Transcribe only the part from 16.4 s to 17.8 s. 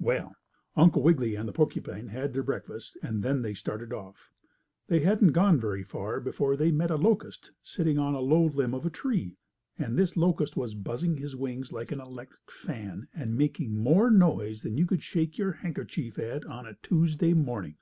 on a Tuesday morning.